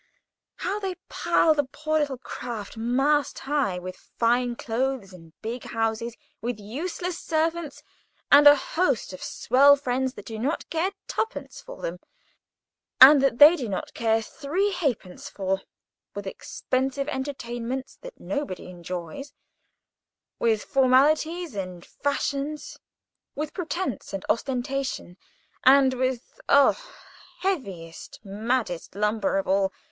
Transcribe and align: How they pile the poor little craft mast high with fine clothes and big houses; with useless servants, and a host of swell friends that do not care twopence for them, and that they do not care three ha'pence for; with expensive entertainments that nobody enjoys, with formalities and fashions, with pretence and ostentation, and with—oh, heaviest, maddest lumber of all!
How 0.55 0.79
they 0.79 0.95
pile 1.09 1.53
the 1.53 1.65
poor 1.65 1.99
little 1.99 2.17
craft 2.17 2.75
mast 2.75 3.37
high 3.37 3.77
with 3.77 3.95
fine 4.17 4.55
clothes 4.55 5.13
and 5.13 5.31
big 5.43 5.65
houses; 5.65 6.17
with 6.41 6.59
useless 6.59 7.19
servants, 7.19 7.83
and 8.31 8.47
a 8.47 8.55
host 8.55 9.13
of 9.13 9.21
swell 9.21 9.75
friends 9.75 10.15
that 10.15 10.25
do 10.25 10.39
not 10.39 10.67
care 10.71 10.91
twopence 11.07 11.61
for 11.61 11.83
them, 11.83 11.99
and 12.99 13.21
that 13.21 13.37
they 13.37 13.55
do 13.55 13.69
not 13.69 13.93
care 13.93 14.23
three 14.23 14.71
ha'pence 14.71 15.29
for; 15.29 15.61
with 16.15 16.25
expensive 16.25 17.07
entertainments 17.07 17.95
that 18.01 18.19
nobody 18.19 18.71
enjoys, 18.71 19.33
with 20.39 20.63
formalities 20.63 21.53
and 21.53 21.85
fashions, 21.85 22.79
with 23.35 23.53
pretence 23.53 24.13
and 24.13 24.25
ostentation, 24.29 25.15
and 25.63 25.93
with—oh, 25.93 26.75
heaviest, 27.41 28.19
maddest 28.23 28.95
lumber 28.95 29.37
of 29.37 29.47
all! 29.47 29.71